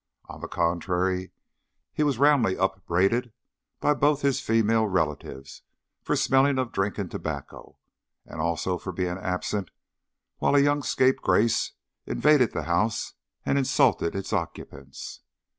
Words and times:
On 0.25 0.41
the 0.41 0.47
contrary, 0.47 1.29
he 1.93 2.01
was 2.01 2.17
roundly 2.17 2.57
upbraided 2.57 3.31
by 3.79 3.93
both 3.93 4.23
his 4.23 4.39
female 4.39 4.87
relatives 4.87 5.61
for 6.01 6.15
smelling 6.15 6.57
of 6.57 6.71
drink 6.71 6.97
and 6.97 7.11
tobacco, 7.11 7.77
and 8.25 8.41
also 8.41 8.79
for 8.79 8.91
being 8.91 9.19
absent 9.19 9.69
while 10.39 10.55
a 10.55 10.59
young 10.59 10.81
scapegrace 10.81 11.73
invaded 12.07 12.51
the 12.51 12.63
house 12.63 13.13
and 13.45 13.59
insulted 13.59 14.15
its 14.15 14.33
occupants. 14.33 15.21